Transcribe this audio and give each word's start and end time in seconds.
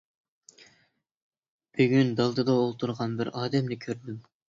بۈگۈن 1.75 2.11
دالدىدا 2.23 2.59
ئولتۇرغان 2.65 3.17
بىر 3.23 3.35
ئادەمنى 3.39 3.83
كۆردۈم. 3.89 4.23